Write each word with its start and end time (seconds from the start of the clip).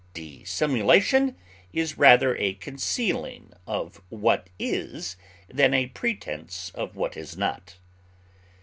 Dissimulation 0.15 1.35
is 1.73 1.95
rather 1.99 2.35
a 2.37 2.55
concealing 2.55 3.53
of 3.67 4.01
what 4.09 4.49
is 4.57 5.15
than 5.47 5.75
a 5.75 5.89
pretense 5.89 6.71
of 6.73 6.95
what 6.95 7.15
is 7.15 7.37
not. 7.37 7.77